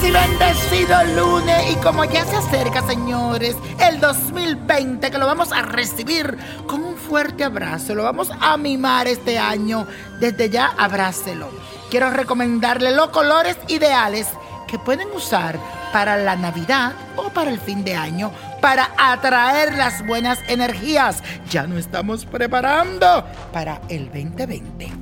Feliz 0.00 0.04
y 0.04 0.12
bendecido 0.12 1.04
lunes 1.16 1.72
y 1.72 1.74
como 1.76 2.04
ya 2.04 2.24
se 2.24 2.36
acerca, 2.36 2.86
señores, 2.86 3.56
el 3.78 4.00
2020 4.00 5.10
que 5.10 5.18
lo 5.18 5.26
vamos 5.26 5.52
a 5.52 5.62
recibir 5.62 6.36
con 6.66 6.82
un 6.82 6.96
fuerte 6.96 7.44
abrazo, 7.44 7.94
lo 7.94 8.04
vamos 8.04 8.30
a 8.40 8.56
mimar 8.56 9.08
este 9.08 9.38
año, 9.38 9.86
desde 10.18 10.50
ya 10.50 10.72
abrácelo. 10.78 11.48
Quiero 11.90 12.10
recomendarle 12.10 12.92
los 12.92 13.10
colores 13.10 13.56
ideales 13.68 14.28
que 14.66 14.78
pueden 14.78 15.08
usar 15.12 15.58
para 15.92 16.16
la 16.16 16.36
Navidad 16.36 16.92
o 17.16 17.30
para 17.30 17.50
el 17.50 17.60
fin 17.60 17.84
de 17.84 17.94
año 17.94 18.30
para 18.60 18.90
atraer 18.96 19.74
las 19.76 20.06
buenas 20.06 20.38
energías. 20.48 21.22
Ya 21.50 21.66
no 21.66 21.78
estamos 21.78 22.24
preparando 22.26 23.24
para 23.52 23.80
el 23.88 24.06
2020. 24.06 24.92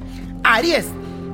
Aries, 0.45 0.87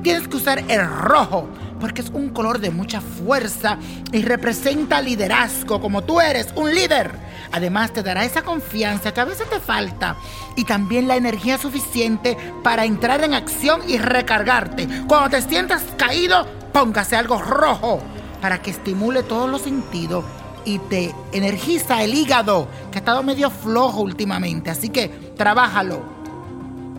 tienes 0.03 0.27
que 0.27 0.37
usar 0.37 0.59
el 0.67 0.87
rojo 0.87 1.47
porque 1.79 2.01
es 2.01 2.09
un 2.09 2.29
color 2.29 2.59
de 2.59 2.71
mucha 2.71 3.01
fuerza 3.01 3.77
y 4.11 4.21
representa 4.21 5.01
liderazgo, 5.01 5.81
como 5.81 6.03
tú 6.03 6.21
eres, 6.21 6.47
un 6.55 6.73
líder. 6.73 7.11
Además 7.51 7.93
te 7.93 8.03
dará 8.03 8.25
esa 8.25 8.41
confianza 8.41 9.13
que 9.13 9.21
a 9.21 9.25
veces 9.25 9.49
te 9.49 9.59
falta 9.59 10.15
y 10.55 10.65
también 10.65 11.07
la 11.07 11.15
energía 11.15 11.57
suficiente 11.57 12.37
para 12.63 12.85
entrar 12.85 13.23
en 13.23 13.33
acción 13.33 13.81
y 13.87 13.97
recargarte. 13.97 14.87
Cuando 15.07 15.29
te 15.29 15.41
sientas 15.41 15.83
caído, 15.97 16.45
póngase 16.73 17.15
algo 17.15 17.41
rojo 17.41 18.01
para 18.41 18.61
que 18.61 18.71
estimule 18.71 19.23
todos 19.23 19.49
los 19.49 19.61
sentidos 19.61 20.25
y 20.65 20.79
te 20.79 21.13
energiza 21.31 22.03
el 22.03 22.13
hígado, 22.13 22.67
que 22.91 22.97
ha 22.97 22.99
estado 22.99 23.23
medio 23.23 23.49
flojo 23.49 24.01
últimamente. 24.01 24.71
Así 24.71 24.89
que 24.89 25.09
trabájalo. 25.37 26.03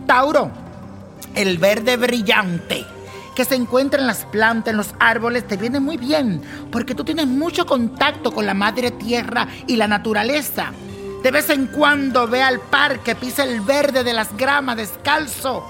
Tauro, 0.07 0.49
el 1.35 1.57
verde 1.57 1.97
brillante 1.97 2.96
que 3.37 3.45
se 3.45 3.53
encuentra 3.53 4.01
en 4.01 4.07
las 4.07 4.25
plantas, 4.25 4.71
en 4.71 4.77
los 4.77 4.95
árboles, 4.99 5.47
te 5.47 5.57
viene 5.57 5.79
muy 5.79 5.95
bien, 5.95 6.41
porque 6.71 6.95
tú 6.95 7.03
tienes 7.03 7.27
mucho 7.27 7.67
contacto 7.67 8.31
con 8.31 8.47
la 8.47 8.55
madre 8.55 8.89
tierra 8.89 9.47
y 9.67 9.75
la 9.75 9.87
naturaleza. 9.87 10.71
De 11.21 11.29
vez 11.29 11.51
en 11.51 11.67
cuando 11.67 12.27
ve 12.27 12.41
al 12.41 12.59
parque, 12.59 13.13
pisa 13.13 13.43
el 13.43 13.61
verde 13.61 14.03
de 14.03 14.13
las 14.13 14.35
gramas 14.35 14.77
descalzo, 14.77 15.63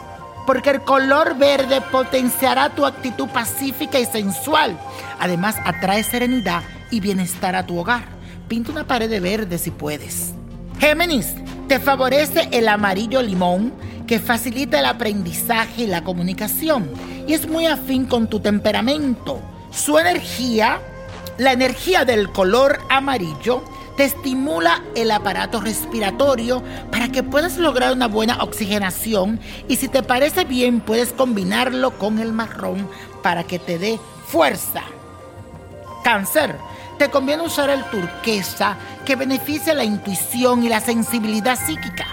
porque 0.45 0.70
el 0.70 0.82
color 0.84 1.38
verde 1.38 1.82
potenciará 1.92 2.70
tu 2.70 2.86
actitud 2.86 3.28
pacífica 3.28 4.00
y 4.00 4.06
sensual. 4.06 4.80
Además, 5.20 5.58
atrae 5.66 6.04
serenidad 6.04 6.64
y 6.90 7.02
bienestar 7.02 7.58
a 7.58 7.66
tu 7.66 7.78
hogar. 7.78 8.06
Pinta 8.48 8.72
una 8.72 8.88
pared 8.88 9.10
de 9.10 9.20
verde 9.20 9.58
si 9.58 9.72
puedes. 9.72 10.32
Géminis, 10.80 11.34
te 11.68 11.82
favorece 11.82 12.48
el 12.54 12.70
amarillo 12.70 13.22
limón 13.22 13.73
que 14.08 14.20
facilita 14.20 14.80
el 14.80 14.86
aprendizaje 14.86 15.84
y 15.84 15.88
la 15.88 16.06
comunicación 16.06 16.90
y 17.28 17.33
es 17.33 17.47
muy 17.47 17.66
afín 17.66 18.06
con 18.06 18.28
tu 18.28 18.39
temperamento. 18.39 19.42
Su 19.70 20.00
energía, 20.00 20.80
la 21.38 21.52
energía 21.52 22.06
del 22.06 22.31
color 22.31 22.80
amarillo, 22.89 23.64
te 23.97 24.06
estimula 24.06 24.83
el 24.95 25.11
aparato 25.11 25.59
respiratorio 25.59 26.64
para 26.92 27.09
que 27.09 27.23
puedas 27.23 27.58
lograr 27.58 27.94
una 27.94 28.08
buena 28.08 28.42
oxigenación 28.44 29.39
y 29.67 29.75
si 29.75 29.88
te 29.88 30.03
parece 30.03 30.45
bien 30.45 30.80
puedes 30.80 31.11
combinarlo 31.11 31.98
con 31.98 32.20
el 32.20 32.31
marrón 32.31 32.88
para 33.23 33.44
que 33.44 33.59
te 33.59 33.80
dé 33.80 34.00
fuerza. 34.28 34.83
Cáncer, 36.03 36.55
te 36.98 37.09
conviene 37.09 37.44
usar 37.44 37.70
el 37.70 37.83
turquesa 37.86 38.78
que 39.03 39.16
beneficia 39.16 39.73
la 39.73 39.83
intuición 39.83 40.64
y 40.64 40.70
la 40.70 40.80
sensibilidad 40.80 41.58
psíquica. 41.58 42.08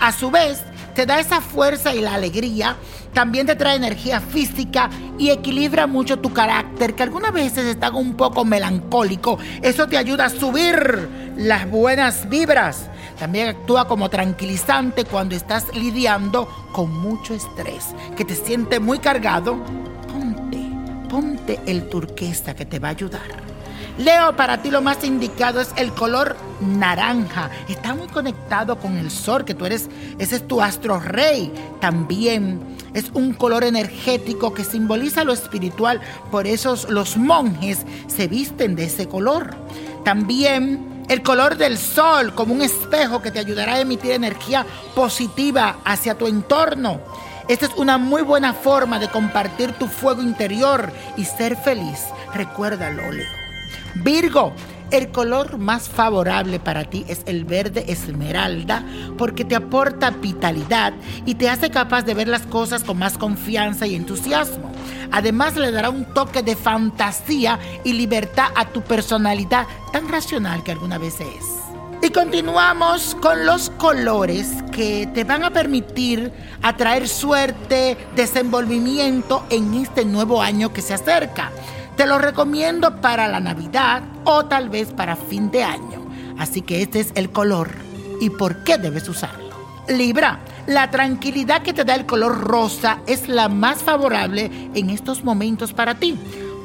A 0.00 0.12
su 0.12 0.30
vez, 0.30 0.62
te 0.98 1.06
da 1.06 1.20
esa 1.20 1.40
fuerza 1.40 1.94
y 1.94 2.00
la 2.00 2.14
alegría, 2.14 2.74
también 3.12 3.46
te 3.46 3.54
trae 3.54 3.76
energía 3.76 4.18
física 4.20 4.90
y 5.16 5.30
equilibra 5.30 5.86
mucho 5.86 6.18
tu 6.18 6.32
carácter, 6.32 6.96
que 6.96 7.04
algunas 7.04 7.32
veces 7.32 7.66
está 7.66 7.92
un 7.92 8.14
poco 8.14 8.44
melancólico. 8.44 9.38
Eso 9.62 9.86
te 9.86 9.96
ayuda 9.96 10.24
a 10.24 10.28
subir 10.28 11.08
las 11.36 11.70
buenas 11.70 12.28
vibras. 12.28 12.90
También 13.16 13.46
actúa 13.46 13.86
como 13.86 14.10
tranquilizante 14.10 15.04
cuando 15.04 15.36
estás 15.36 15.72
lidiando 15.72 16.48
con 16.72 16.92
mucho 16.92 17.32
estrés, 17.32 17.94
que 18.16 18.24
te 18.24 18.34
siente 18.34 18.80
muy 18.80 18.98
cargado. 18.98 19.56
Ponte, 20.12 20.68
ponte 21.08 21.60
el 21.66 21.88
turquesa 21.88 22.56
que 22.56 22.66
te 22.66 22.80
va 22.80 22.88
a 22.88 22.90
ayudar. 22.90 23.47
Leo, 23.98 24.36
para 24.36 24.62
ti 24.62 24.70
lo 24.70 24.80
más 24.80 25.02
indicado 25.02 25.60
es 25.60 25.70
el 25.76 25.92
color 25.92 26.36
naranja. 26.60 27.50
Está 27.68 27.94
muy 27.94 28.06
conectado 28.06 28.78
con 28.78 28.96
el 28.96 29.10
sol, 29.10 29.44
que 29.44 29.54
tú 29.54 29.66
eres, 29.66 29.88
ese 30.20 30.36
es 30.36 30.46
tu 30.46 30.62
astro 30.62 31.00
rey. 31.00 31.52
También 31.80 32.60
es 32.94 33.10
un 33.12 33.34
color 33.34 33.64
energético 33.64 34.54
que 34.54 34.62
simboliza 34.62 35.24
lo 35.24 35.32
espiritual, 35.32 36.00
por 36.30 36.46
eso 36.46 36.76
los 36.88 37.16
monjes 37.16 37.84
se 38.06 38.28
visten 38.28 38.76
de 38.76 38.84
ese 38.84 39.08
color. 39.08 39.56
También 40.04 41.04
el 41.08 41.22
color 41.22 41.56
del 41.56 41.76
sol 41.76 42.34
como 42.36 42.54
un 42.54 42.62
espejo 42.62 43.20
que 43.20 43.32
te 43.32 43.40
ayudará 43.40 43.74
a 43.74 43.80
emitir 43.80 44.12
energía 44.12 44.64
positiva 44.94 45.78
hacia 45.84 46.16
tu 46.16 46.28
entorno. 46.28 47.00
Esta 47.48 47.66
es 47.66 47.72
una 47.76 47.98
muy 47.98 48.22
buena 48.22 48.52
forma 48.52 49.00
de 49.00 49.08
compartir 49.08 49.72
tu 49.72 49.88
fuego 49.88 50.22
interior 50.22 50.92
y 51.16 51.24
ser 51.24 51.56
feliz. 51.56 52.04
Recuérdalo, 52.32 53.10
Leo. 53.10 53.47
Virgo, 53.96 54.52
el 54.90 55.10
color 55.10 55.58
más 55.58 55.88
favorable 55.88 56.58
para 56.60 56.84
ti 56.84 57.04
es 57.08 57.20
el 57.26 57.44
verde 57.44 57.84
esmeralda 57.88 58.82
porque 59.18 59.44
te 59.44 59.54
aporta 59.54 60.10
vitalidad 60.10 60.94
y 61.26 61.34
te 61.34 61.50
hace 61.50 61.70
capaz 61.70 62.02
de 62.02 62.14
ver 62.14 62.28
las 62.28 62.46
cosas 62.46 62.84
con 62.84 62.98
más 62.98 63.18
confianza 63.18 63.86
y 63.86 63.94
entusiasmo. 63.94 64.72
Además 65.10 65.56
le 65.56 65.72
dará 65.72 65.90
un 65.90 66.06
toque 66.14 66.42
de 66.42 66.56
fantasía 66.56 67.58
y 67.84 67.92
libertad 67.92 68.48
a 68.54 68.66
tu 68.66 68.82
personalidad 68.82 69.66
tan 69.92 70.08
racional 70.08 70.62
que 70.62 70.72
alguna 70.72 70.98
vez 70.98 71.20
es. 71.20 71.68
Y 72.00 72.10
continuamos 72.10 73.16
con 73.20 73.44
los 73.44 73.70
colores 73.70 74.62
que 74.72 75.08
te 75.12 75.24
van 75.24 75.42
a 75.42 75.50
permitir 75.50 76.32
atraer 76.62 77.08
suerte, 77.08 77.96
desenvolvimiento 78.14 79.44
en 79.50 79.74
este 79.74 80.04
nuevo 80.04 80.40
año 80.40 80.72
que 80.72 80.80
se 80.80 80.94
acerca. 80.94 81.50
Te 81.98 82.06
lo 82.06 82.20
recomiendo 82.20 83.00
para 83.00 83.26
la 83.26 83.40
Navidad 83.40 84.04
o 84.22 84.44
tal 84.44 84.68
vez 84.68 84.92
para 84.92 85.16
fin 85.16 85.50
de 85.50 85.64
año. 85.64 86.08
Así 86.38 86.62
que 86.62 86.80
este 86.80 87.00
es 87.00 87.10
el 87.16 87.32
color 87.32 87.72
y 88.20 88.30
por 88.30 88.62
qué 88.62 88.78
debes 88.78 89.08
usarlo. 89.08 89.50
Libra, 89.88 90.38
la 90.68 90.92
tranquilidad 90.92 91.62
que 91.62 91.72
te 91.72 91.84
da 91.84 91.96
el 91.96 92.06
color 92.06 92.42
rosa 92.42 92.98
es 93.08 93.28
la 93.28 93.48
más 93.48 93.82
favorable 93.82 94.48
en 94.74 94.90
estos 94.90 95.24
momentos 95.24 95.72
para 95.72 95.96
ti, 95.96 96.16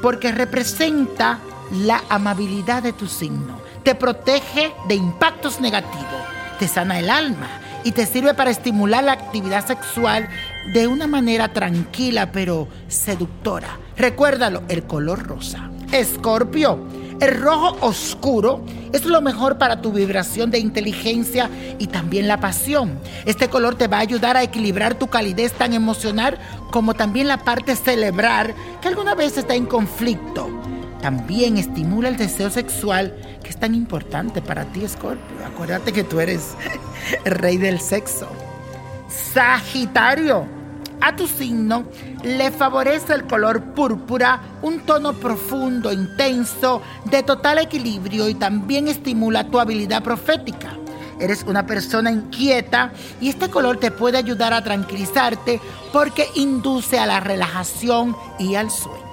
porque 0.04 0.32
representa 0.32 1.40
la 1.72 2.04
amabilidad 2.10 2.84
de 2.84 2.94
tu 2.94 3.08
signo, 3.08 3.60
te 3.82 3.96
protege 3.96 4.72
de 4.88 4.94
impactos 4.94 5.60
negativos, 5.60 6.22
te 6.60 6.68
sana 6.68 7.00
el 7.00 7.10
alma 7.10 7.48
y 7.84 7.94
te 7.94 8.06
sirve 8.06 8.36
para 8.36 8.52
estimular 8.52 9.04
la 9.04 9.14
actividad 9.14 9.66
sexual 9.66 10.30
de 10.72 10.88
una 10.88 11.08
manera 11.08 11.52
tranquila 11.54 12.32
pero 12.32 12.68
seductora. 12.88 13.80
Recuérdalo, 13.98 14.64
el 14.70 14.84
color 14.84 15.24
rosa. 15.28 15.70
Escorpio, 15.92 16.88
el 17.20 17.40
rojo 17.40 17.78
oscuro 17.82 18.66
es 18.92 19.06
lo 19.06 19.22
mejor 19.22 19.58
para 19.58 19.82
tu 19.82 19.92
vibración 19.92 20.52
de 20.52 20.60
inteligencia 20.60 21.50
y 21.78 21.88
también 21.88 22.28
la 22.28 22.40
pasión. 22.40 23.00
Este 23.26 23.50
color 23.50 23.76
te 23.76 23.88
va 23.88 23.98
a 23.98 24.02
ayudar 24.02 24.36
a 24.36 24.44
equilibrar 24.44 24.96
tu 24.96 25.08
calidez 25.08 25.54
tan 25.54 25.74
emocional 25.74 26.40
como 26.72 26.94
también 26.94 27.28
la 27.28 27.38
parte 27.38 27.76
celebrar 27.76 28.54
que 28.82 28.88
alguna 28.88 29.16
vez 29.16 29.38
está 29.38 29.56
en 29.56 29.66
conflicto. 29.66 30.50
También 31.02 31.58
estimula 31.58 32.10
el 32.10 32.18
deseo 32.18 32.50
sexual 32.50 33.16
que 33.44 33.50
es 33.50 33.58
tan 33.58 33.76
importante 33.76 34.42
para 34.42 34.66
ti, 34.66 34.84
Escorpio. 34.84 35.46
Acuérdate 35.46 35.92
que 35.92 36.04
tú 36.04 36.20
eres 36.20 36.56
el 37.26 37.36
rey 37.36 37.58
del 37.58 37.80
sexo. 37.80 38.28
Sagitario 39.34 40.48
a 41.04 41.14
tu 41.18 41.28
signo 41.28 41.84
le 42.24 42.50
favorece 42.50 43.14
el 43.14 43.28
color 43.28 43.62
púrpura, 43.74 44.40
un 44.62 44.80
tono 44.80 45.12
profundo, 45.12 45.92
intenso, 45.92 46.82
de 47.04 47.22
total 47.24 47.58
equilibrio 47.58 48.30
y 48.30 48.36
también 48.36 48.88
estimula 48.88 49.44
tu 49.44 49.60
habilidad 49.60 50.02
profética. 50.02 50.78
Eres 51.20 51.44
una 51.44 51.66
persona 51.66 52.10
inquieta 52.10 52.94
y 53.20 53.28
este 53.28 53.50
color 53.50 53.78
te 53.78 53.92
puede 53.92 54.18
ayudar 54.18 54.54
a 54.54 54.64
tranquilizarte 54.64 55.60
porque 55.92 56.30
induce 56.36 56.98
a 56.98 57.06
la 57.06 57.20
relajación 57.20 58.16
y 58.40 58.56
al 58.56 58.72
sueño. 58.72 59.04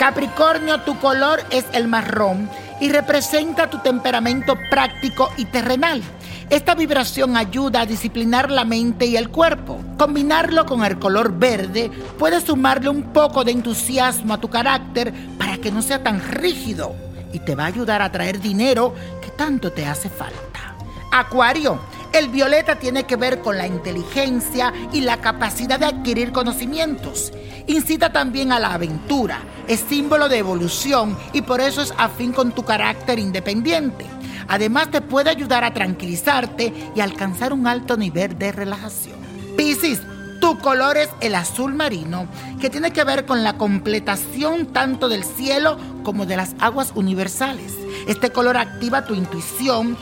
Capricornio, 0.00 0.80
tu 0.80 0.98
color 0.98 1.40
es 1.50 1.64
el 1.72 1.86
marrón 1.86 2.50
y 2.80 2.88
representa 2.88 3.70
tu 3.70 3.78
temperamento 3.78 4.56
práctico 4.70 5.30
y 5.36 5.46
terrenal. 5.46 6.02
Esta 6.48 6.76
vibración 6.76 7.36
ayuda 7.36 7.80
a 7.80 7.86
disciplinar 7.86 8.50
la 8.50 8.64
mente 8.64 9.06
y 9.06 9.16
el 9.16 9.30
cuerpo. 9.30 9.80
Combinarlo 9.98 10.64
con 10.64 10.84
el 10.84 10.98
color 10.98 11.36
verde 11.36 11.90
puede 12.18 12.40
sumarle 12.40 12.88
un 12.88 13.12
poco 13.12 13.42
de 13.42 13.50
entusiasmo 13.50 14.34
a 14.34 14.40
tu 14.40 14.48
carácter 14.48 15.12
para 15.38 15.58
que 15.58 15.72
no 15.72 15.82
sea 15.82 16.02
tan 16.02 16.20
rígido 16.20 16.94
y 17.32 17.40
te 17.40 17.56
va 17.56 17.64
a 17.64 17.66
ayudar 17.66 18.00
a 18.00 18.12
traer 18.12 18.40
dinero 18.40 18.94
que 19.20 19.30
tanto 19.30 19.72
te 19.72 19.86
hace 19.86 20.08
falta. 20.08 20.76
Acuario, 21.10 21.80
el 22.18 22.28
violeta 22.28 22.78
tiene 22.78 23.04
que 23.04 23.16
ver 23.16 23.40
con 23.40 23.58
la 23.58 23.66
inteligencia 23.66 24.72
y 24.92 25.02
la 25.02 25.20
capacidad 25.20 25.78
de 25.78 25.86
adquirir 25.86 26.32
conocimientos 26.32 27.32
incita 27.66 28.12
también 28.12 28.52
a 28.52 28.60
la 28.60 28.74
aventura, 28.74 29.40
es 29.66 29.80
símbolo 29.80 30.28
de 30.28 30.38
evolución 30.38 31.16
y 31.32 31.42
por 31.42 31.60
eso 31.60 31.82
es 31.82 31.92
afín 31.98 32.32
con 32.32 32.52
tu 32.52 32.64
carácter 32.64 33.18
independiente. 33.18 34.06
Además 34.48 34.90
te 34.90 35.00
puede 35.00 35.30
ayudar 35.30 35.64
a 35.64 35.74
tranquilizarte 35.74 36.72
y 36.94 37.00
alcanzar 37.00 37.52
un 37.52 37.66
alto 37.66 37.96
nivel 37.96 38.38
de 38.38 38.52
relajación. 38.52 39.16
Piscis, 39.56 40.00
tu 40.40 40.58
color 40.58 40.96
es 40.96 41.08
el 41.20 41.34
azul 41.34 41.74
marino, 41.74 42.28
que 42.60 42.70
tiene 42.70 42.92
que 42.92 43.02
ver 43.02 43.26
con 43.26 43.42
la 43.42 43.58
completación 43.58 44.66
tanto 44.66 45.08
del 45.08 45.24
cielo 45.24 45.78
como 46.04 46.26
de 46.26 46.36
las 46.36 46.54
aguas 46.60 46.92
universales. 46.94 47.74
Este 48.06 48.30
color 48.30 48.56
activa 48.56 49.06
tu 49.06 49.14
intuición 49.14 49.96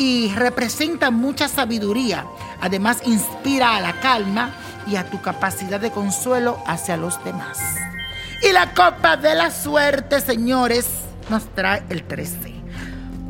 y 0.00 0.32
representa 0.34 1.10
mucha 1.10 1.46
sabiduría. 1.46 2.24
Además, 2.62 3.02
inspira 3.04 3.76
a 3.76 3.80
la 3.82 4.00
calma 4.00 4.50
y 4.86 4.96
a 4.96 5.04
tu 5.10 5.20
capacidad 5.20 5.78
de 5.78 5.90
consuelo 5.90 6.58
hacia 6.66 6.96
los 6.96 7.22
demás. 7.22 7.58
Y 8.42 8.50
la 8.52 8.72
copa 8.72 9.18
de 9.18 9.34
la 9.34 9.50
suerte, 9.50 10.22
señores, 10.22 10.88
nos 11.28 11.44
trae 11.54 11.82
el 11.90 12.04
13. 12.04 12.54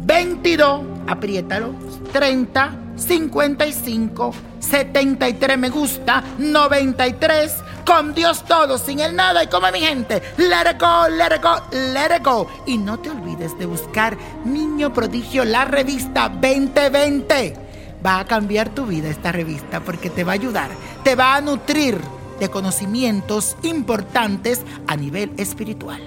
22, 0.03 0.83
apriétalo, 1.09 1.75
30, 2.13 2.73
55, 2.95 4.33
73 4.61 5.59
me 5.59 5.71
gusta, 5.71 6.23
93, 6.39 7.53
con 7.85 8.15
Dios 8.15 8.45
todo, 8.45 8.79
sin 8.79 9.01
el 9.01 9.17
nada 9.17 9.45
y 9.45 9.47
como 9.49 9.71
mi 9.71 9.81
gente, 9.81 10.23
let 10.37 10.71
it 10.71 10.81
go, 10.81 11.09
let 11.09 11.35
it 11.35 11.43
go, 11.43 11.57
let 11.73 12.17
it 12.17 12.25
go. 12.25 12.47
Y 12.67 12.79
no 12.79 12.99
te 12.99 13.11
olvides 13.11 13.59
de 13.59 13.67
buscar 13.67 14.17
Niño 14.45 14.93
Prodigio, 14.93 15.45
la 15.45 15.65
revista 15.65 16.29
2020. 16.29 17.57
Va 18.05 18.21
a 18.21 18.25
cambiar 18.25 18.71
tu 18.71 18.87
vida 18.87 19.09
esta 19.09 19.33
revista 19.33 19.81
porque 19.81 20.11
te 20.11 20.25
va 20.25 20.33
a 20.33 20.35
ayudar, 20.35 20.71
te 21.05 21.15
va 21.15 21.35
a 21.35 21.41
nutrir 21.41 21.99
de 22.39 22.49
conocimientos 22.49 23.57
importantes 23.63 24.63
a 24.87 24.97
nivel 24.97 25.33
espiritual. 25.37 26.01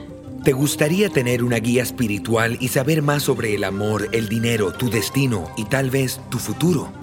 ¿Te 0.43 0.51
gustaría 0.51 1.09
tener 1.09 1.43
una 1.43 1.57
guía 1.57 1.83
espiritual 1.83 2.57
y 2.59 2.67
saber 2.67 3.01
más 3.01 3.23
sobre 3.23 3.55
el 3.55 3.63
amor, 3.63 4.09
el 4.11 4.27
dinero, 4.27 4.73
tu 4.73 4.89
destino 4.89 5.49
y 5.55 5.65
tal 5.65 5.89
vez 5.89 6.19
tu 6.29 6.37
futuro? 6.37 7.02